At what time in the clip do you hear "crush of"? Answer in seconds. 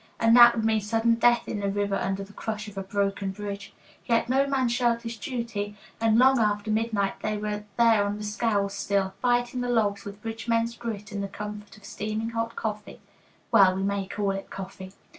2.33-2.75